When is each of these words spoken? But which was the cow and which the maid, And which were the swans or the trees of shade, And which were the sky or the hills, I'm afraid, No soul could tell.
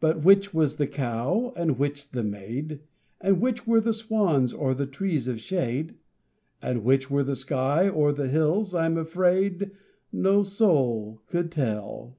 But 0.00 0.20
which 0.22 0.52
was 0.52 0.76
the 0.76 0.86
cow 0.86 1.54
and 1.56 1.78
which 1.78 2.10
the 2.10 2.22
maid, 2.22 2.80
And 3.22 3.40
which 3.40 3.66
were 3.66 3.80
the 3.80 3.94
swans 3.94 4.52
or 4.52 4.74
the 4.74 4.84
trees 4.84 5.28
of 5.28 5.40
shade, 5.40 5.94
And 6.60 6.84
which 6.84 7.10
were 7.10 7.22
the 7.24 7.34
sky 7.34 7.88
or 7.88 8.12
the 8.12 8.28
hills, 8.28 8.74
I'm 8.74 8.98
afraid, 8.98 9.70
No 10.12 10.42
soul 10.42 11.22
could 11.26 11.50
tell. 11.50 12.18